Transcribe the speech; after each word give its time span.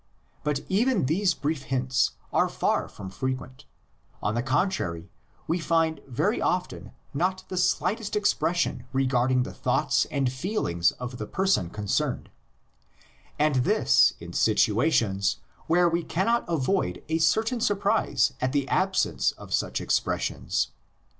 But 0.43 0.61
even 0.67 1.05
these 1.05 1.35
brief 1.35 1.61
hints 1.65 2.13
are 2.33 2.49
far 2.49 2.87
from 2.87 3.11
fre 3.11 3.27
quent; 3.35 3.65
on 4.19 4.33
the 4.33 4.41
contrary, 4.41 5.11
we 5.45 5.59
find 5.59 5.99
very 6.07 6.41
often 6.41 6.93
not 7.13 7.43
the 7.49 7.55
slightest 7.55 8.15
expression 8.15 8.85
regarding 8.93 9.43
the 9.43 9.53
thoughts 9.53 10.05
and 10.05 10.33
feelings 10.33 10.91
of 10.93 11.19
the 11.19 11.27
person 11.27 11.69
concerned, 11.69 12.31
and 13.37 13.57
this 13.57 14.15
in 14.19 14.31
situa 14.31 14.91
tions 14.91 15.37
where 15.67 15.87
we 15.87 16.01
cannot 16.01 16.45
avoid 16.47 17.03
a 17.07 17.19
certain 17.19 17.61
surprise 17.61 18.33
at 18.41 18.53
the 18.53 18.67
absence 18.69 19.33
of 19.33 19.53
such 19.53 19.79
expressions. 19.79 20.69